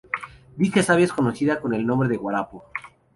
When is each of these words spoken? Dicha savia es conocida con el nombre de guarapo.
Dicha 0.61 0.81
savia 0.81 1.05
es 1.05 1.13
conocida 1.13 1.61
con 1.61 1.75
el 1.75 1.85
nombre 1.85 2.09
de 2.09 2.17
guarapo. 2.17 2.65